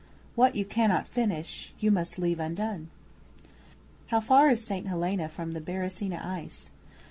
[0.33, 2.89] (What you cannot finish you must leave undone!)
[4.07, 6.71] How far is St Helena from the Beresina ice?